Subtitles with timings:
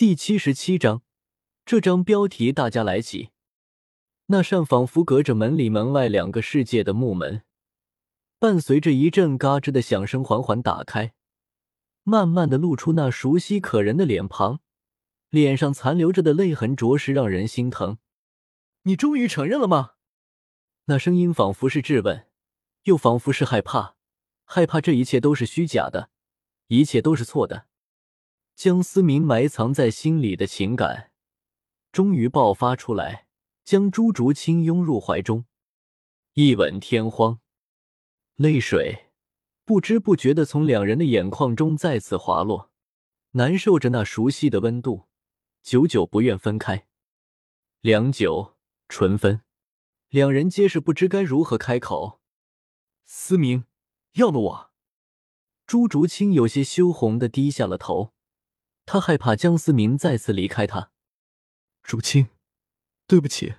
[0.00, 1.02] 第七十七章，
[1.66, 3.28] 这张标题大家来起。
[4.28, 7.42] 那扇仿佛隔着门里门外两个世界的木门，
[8.38, 11.12] 伴随着一阵嘎吱的响声缓缓打开，
[12.02, 14.60] 慢慢的露出那熟悉可人的脸庞，
[15.28, 17.98] 脸上残留着的泪痕着实让人心疼。
[18.84, 19.96] 你终于承认了吗？
[20.86, 22.26] 那声音仿佛是质问，
[22.84, 23.96] 又仿佛是害怕，
[24.46, 26.08] 害怕这一切都是虚假的，
[26.68, 27.66] 一切都是错的。
[28.62, 31.12] 江思明埋藏在心里的情感，
[31.92, 33.26] 终于爆发出来，
[33.64, 35.46] 将朱竹清拥入怀中，
[36.34, 37.40] 一吻天荒。
[38.36, 39.06] 泪水
[39.64, 42.70] 不知不觉的从两人的眼眶中再次滑落，
[43.30, 45.06] 难受着那熟悉的温度，
[45.62, 46.86] 久久不愿分开。
[47.80, 48.58] 良久，
[48.90, 49.40] 唇分，
[50.10, 52.20] 两人皆是不知该如何开口。
[53.06, 53.64] 思明，
[54.16, 54.70] 要了我。
[55.66, 58.12] 朱竹清有些羞红的低下了头。
[58.84, 60.90] 他害怕江思明再次离开他。
[61.82, 62.28] 竹青，
[63.06, 63.54] 对不起，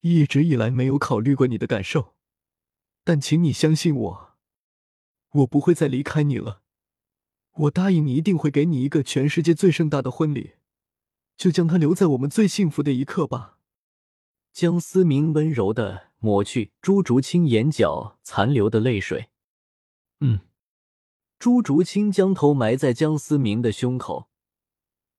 [0.00, 2.14] 一直以来没有考虑过你的感受，
[3.04, 4.36] 但请你相信我，
[5.30, 6.62] 我不会再离开你了。
[7.52, 10.54] 我答应你，一定会给你一个全世界最盛大的婚礼，
[11.36, 13.58] 就将它留在我们最幸福的一刻吧。
[14.52, 19.30] 江思明温柔的抹去朱竹清眼角残留的泪水。
[20.20, 20.40] 嗯。
[21.42, 24.28] 朱竹清将头埋在江思明的胸口，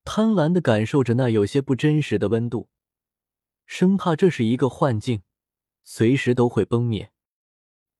[0.06, 2.70] 贪婪的感受着那有些不真实的温度，
[3.66, 5.24] 生怕这是一个幻境，
[5.84, 7.12] 随时都会崩灭。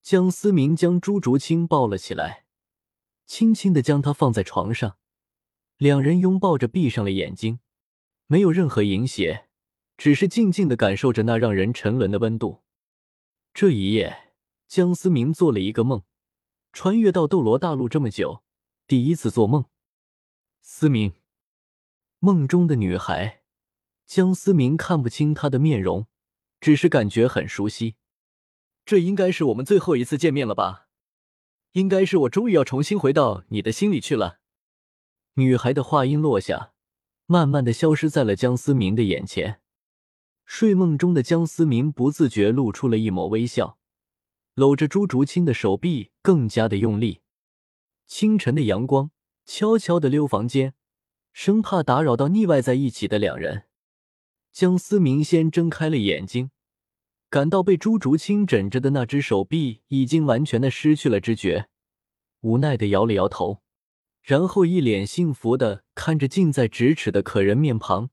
[0.02, 2.46] 江思明将朱竹清抱了起来，
[3.26, 4.96] 轻轻的将她放在床上，
[5.76, 7.60] 两人拥抱着闭上了眼睛，
[8.28, 9.50] 没有任何淫邪，
[9.98, 12.64] 只是静静的感受着那让人沉沦的温度。
[13.54, 14.32] 这一夜，
[14.70, 16.04] 江思明做了一个梦。
[16.74, 18.44] 穿越到斗罗大陆这么久，
[18.88, 19.66] 第一次做梦。
[20.60, 21.14] 思明，
[22.18, 23.44] 梦中的女孩
[24.08, 26.08] 江思明看不清她的面容，
[26.60, 27.96] 只是感觉很熟悉。
[28.84, 30.88] 这应该是我们最后一次见面了吧？
[31.74, 34.40] 应该是我终于要重新回到你的心里去了。
[35.36, 36.74] 女孩的话音落下，
[37.28, 39.62] 慢慢的消失在了江思明的眼前。
[40.46, 43.78] 睡梦中的江思明不自觉露出了一抹微笑。
[44.56, 47.22] 搂着朱竹清的手臂更加的用力。
[48.06, 49.12] 清晨的阳光
[49.46, 50.74] 悄悄的溜房间，
[51.32, 53.64] 生怕打扰到腻歪在一起的两人。
[54.52, 56.52] 江思明先睁开了眼睛，
[57.30, 61.68] 感到被朱竹清枕着的那只手臂已经完全的失去了知觉，
[62.42, 63.64] 无奈的摇了摇头，
[64.22, 68.12] 然后一脸幸福的看着近在咫尺的可人面庞。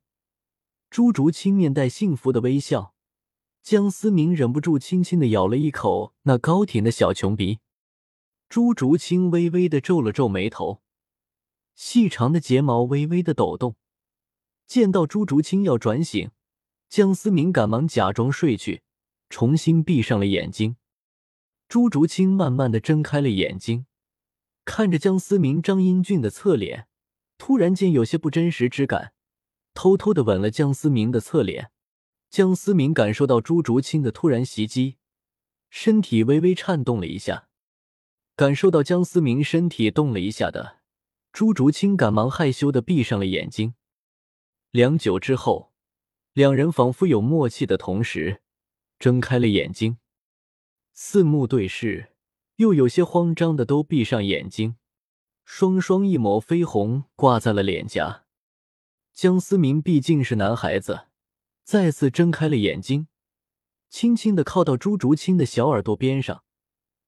[0.89, 2.95] 朱竹清面带幸福的微笑。
[3.62, 7.60] 江思明忍不住轻轻的咬了一口那高挺的小穷鼻，
[8.48, 10.81] 朱竹清微微的皱了皱眉头，
[11.75, 13.76] 细长的睫毛微微的抖动。
[14.66, 16.31] 见到朱竹清要转醒，
[16.88, 18.82] 江思明赶忙假装睡去，
[19.28, 20.76] 重新闭上了眼睛。
[21.69, 23.87] 朱竹清慢慢的睁开了眼睛，
[24.65, 26.88] 看着江思明张英俊的侧脸，
[27.37, 29.12] 突然间有些不真实之感，
[29.75, 31.70] 偷偷的吻了江思明的侧脸。
[32.31, 34.99] 江思明感受到朱竹清的突然袭击，
[35.69, 37.49] 身体微微颤动了一下。
[38.37, 40.79] 感受到江思明身体动了一下的
[41.33, 43.75] 朱竹清，赶忙害羞的闭上了眼睛。
[44.71, 45.73] 良久之后，
[46.33, 48.41] 两人仿佛有默契的同时
[49.01, 49.99] 睁开了眼睛，
[50.93, 52.12] 四目对视，
[52.57, 54.77] 又有些慌张的都闭上眼睛，
[55.45, 58.25] 双双一抹绯红挂在了脸颊。
[59.12, 61.09] 江思明毕竟是男孩子。
[61.70, 63.06] 再次睁开了眼睛，
[63.88, 66.42] 轻轻的靠到朱竹清的小耳朵边上，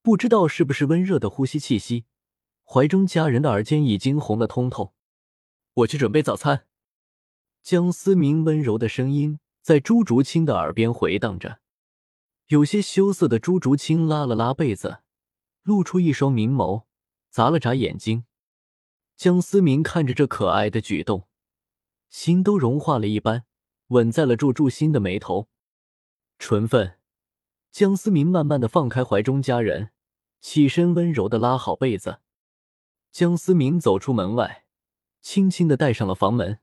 [0.02, 2.04] 不知道是不是温热的呼吸气息，
[2.62, 4.94] 怀中家人的耳尖已经红了通透。
[5.74, 6.68] 我去准备早餐。
[7.60, 11.58] 江思明温柔的声音在朱竹清的耳边回荡着，
[12.46, 15.00] 有些羞涩的朱竹清拉了拉被子，
[15.64, 16.84] 露出一双明眸，
[17.32, 18.26] 眨了眨眼睛。
[19.16, 21.26] 江思明看着这可爱的举动，
[22.08, 23.44] 心都融化了一般。
[23.92, 25.48] 吻在了祝祝心的眉头，
[26.38, 26.98] 唇分。
[27.70, 29.90] 江思明慢慢的放开怀中家人，
[30.40, 32.20] 起身温柔的拉好被子。
[33.10, 34.64] 江思明走出门外，
[35.20, 36.60] 轻轻的带上了房门。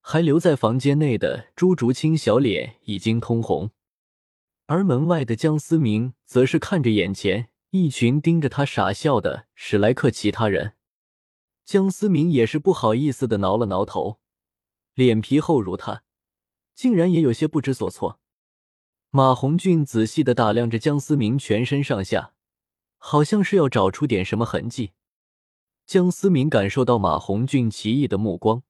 [0.00, 3.70] 还留在房间内的朱竹清小脸已经通红，
[4.64, 10.72] 而门外的江思明则是看着眼前一群盯着他傻笑的史莱克其他人。
[11.66, 14.20] 江思明也是不好意思的挠了挠头，
[14.94, 16.02] 脸皮厚如他。
[16.80, 18.20] 竟然也有些不知所措。
[19.10, 22.32] 马红俊仔细的打量着江思明全身上下，
[22.96, 24.92] 好像是要找出点什么痕迹。
[25.84, 28.62] 江思明感受到马红俊奇异的目光，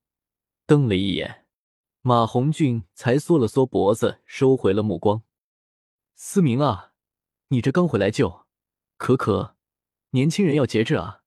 [0.65, 1.45] 瞪了一眼，
[2.01, 5.23] 马红俊才缩了缩脖子，收回了目光。
[6.15, 6.91] 思明啊，
[7.47, 8.45] 你这刚回来就，
[8.97, 9.55] 可可，
[10.09, 11.21] 年轻人要节制啊。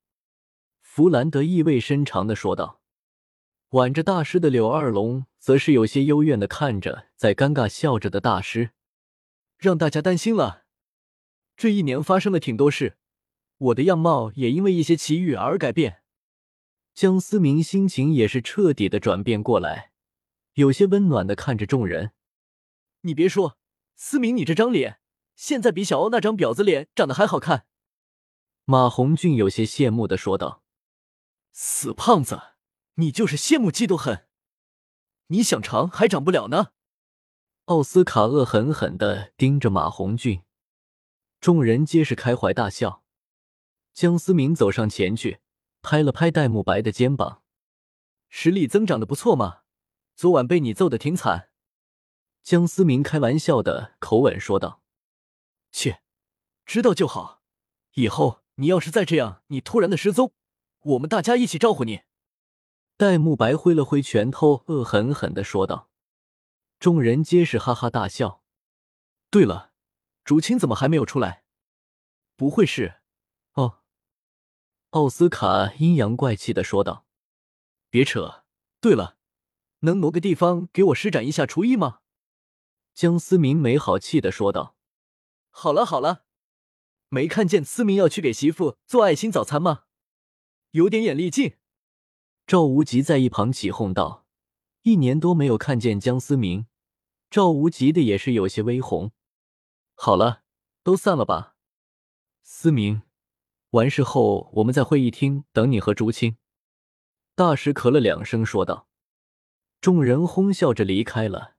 [0.82, 2.82] 弗兰德意味深长的说道。
[3.74, 8.70] 挽着大师的柳二龙则是有些幽怨的看着在尴尬笑着的大师，
[9.58, 10.62] 让大家担心了。
[11.56, 12.96] 这一年发生了挺多事，
[13.58, 16.02] 我的样貌也因为一些奇遇而改变。
[16.94, 19.90] 江思明心情也是彻底的转变过来，
[20.52, 22.12] 有些温暖的看着众人。
[23.00, 23.58] 你别说，
[23.96, 25.00] 思明，你这张脸
[25.34, 27.66] 现在比小欧那张婊子脸长得还好看。
[28.66, 30.62] 马红俊有些羡慕的说道
[31.50, 32.40] ：“死胖子，
[32.94, 34.26] 你就是羡慕嫉妒恨，
[35.28, 36.72] 你想长还长不了呢。”
[37.66, 40.42] 奥斯卡恶狠狠的盯着马红俊，
[41.40, 43.02] 众人皆是开怀大笑。
[43.92, 45.40] 江思明走上前去。
[45.86, 47.42] 拍了拍戴沐白的肩膀，
[48.30, 49.64] 实力增长的不错嘛。
[50.16, 51.50] 昨晚被你揍的挺惨。
[52.42, 54.80] 江思明开玩笑的口吻说道
[55.70, 56.00] ：“切，
[56.64, 57.42] 知道就好。
[57.96, 60.32] 以后你要是再这样，你突然的失踪，
[60.80, 62.00] 我们大家一起招呼你。”
[62.96, 65.90] 戴沐白挥了挥拳头，恶狠狠的说道。
[66.78, 68.42] 众人皆是哈哈大笑。
[69.30, 69.72] 对了，
[70.24, 71.44] 竹青怎么还没有出来？
[72.36, 73.00] 不会是……
[73.54, 73.80] 哦。
[74.90, 77.04] 奥斯卡阴阳怪气的说道
[77.90, 78.44] ：“别扯！
[78.80, 79.16] 对了，
[79.80, 81.98] 能挪个地方给我施展一下厨艺吗？”
[82.94, 84.76] 江思明没好气的说道
[85.50, 86.26] ：“好了好了，
[87.08, 89.86] 没看见思明要去给媳妇做爱心早餐吗？
[90.70, 91.56] 有点眼力劲。”
[92.46, 94.26] 赵无极在一旁起哄道
[94.82, 96.66] ：“一年多没有看见江思明，
[97.30, 99.12] 赵无极的也是有些微红。
[99.94, 100.42] 好了，
[100.82, 101.56] 都散了吧，
[102.42, 103.02] 思明。”
[103.70, 106.36] 完事后，我们在会议厅等你和竹青。
[107.34, 108.88] 大师咳了两声，说道。
[109.80, 111.56] 众人哄笑着离开了。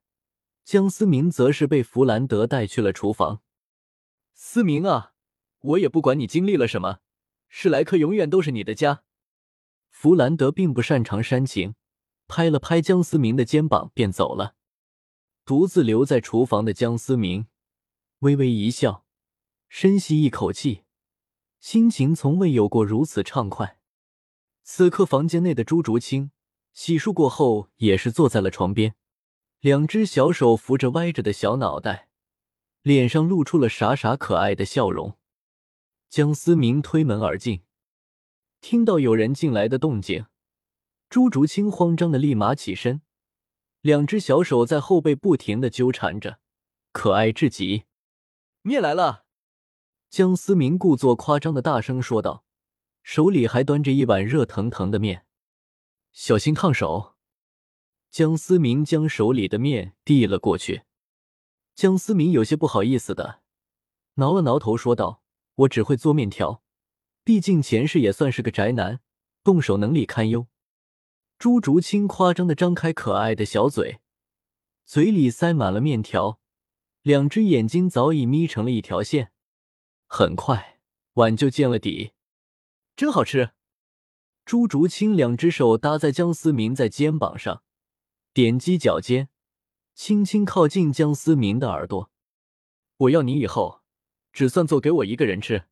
[0.63, 3.41] 江思明则是被弗兰德带去了厨房。
[4.33, 5.13] 思明啊，
[5.59, 6.99] 我也不管你经历了什么，
[7.49, 9.03] 史莱克永远都是你的家。
[10.05, 11.73] 弗兰德并不擅长煽情，
[12.27, 14.53] 拍了拍江思明的肩膀便走了。
[15.45, 17.47] 独自留在厨房的江思明
[18.19, 19.03] 微微一笑，
[19.67, 20.83] 深吸一口气。
[21.59, 23.79] 心情从未有过如此畅快。
[24.61, 26.29] 此刻，房间内的朱竹清
[26.71, 28.93] 洗漱过后，也是坐在了床边，
[29.59, 32.09] 两只小手扶着歪着的小脑袋，
[32.83, 35.17] 脸上露出了傻傻可爱的笑容。
[36.11, 37.63] 江思明推门而进，
[38.67, 40.25] 听到有人进来的动静，
[41.07, 43.03] 朱竹清慌张的立马起身，
[43.81, 46.39] 两只小手在后背不停的纠缠着，
[46.91, 47.83] 可爱至极。
[48.63, 49.25] 面来了。
[50.09, 52.43] 江思明故作夸张的大声说道，
[53.03, 55.27] 手里还端着一碗热腾腾的面，
[56.11, 57.13] 小心烫手。
[58.09, 60.85] 江思明将手里的面递了过去，
[61.75, 63.43] 江思明有些不好意思的
[64.15, 65.21] 挠了挠头，说道
[65.53, 66.63] ：“我只会做面条，
[67.25, 69.01] 毕竟前世也算是个宅男，
[69.43, 70.47] 动手能力堪忧。”
[71.39, 73.99] 朱竹清夸张的张开可爱的小嘴，
[74.85, 76.39] 嘴里塞满了面条，
[77.01, 79.31] 两只眼睛早已眯成了一条线。
[80.05, 80.79] 很快，
[81.13, 82.11] 碗就见了底，
[82.95, 83.53] 真好吃。
[84.45, 87.63] 朱竹清两只手搭在江思明在肩膀上，
[88.33, 89.29] 点击脚尖，
[89.95, 92.11] 轻轻靠近江思明的耳朵。
[92.97, 93.81] 我要你以后
[94.31, 95.65] 只算做给我一个人吃。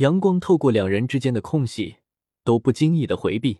[0.00, 1.96] 阳光透过两人之间的空隙，
[2.42, 3.58] 都不经意的回避。